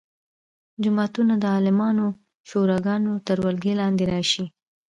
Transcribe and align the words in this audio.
جوماتونه 0.83 1.33
د 1.39 1.43
عالمانو 1.55 2.07
شوراګانو 2.49 3.13
تر 3.27 3.37
ولکې 3.45 3.73
لاندې 3.81 4.03
راشي. 4.11 4.45